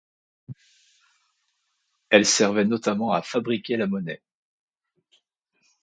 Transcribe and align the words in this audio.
Elle 2.09 2.25
servait 2.25 2.65
notamment 2.65 3.11
à 3.13 3.21
fabriquer 3.21 3.77
la 3.77 3.85
monnaie. 3.85 4.23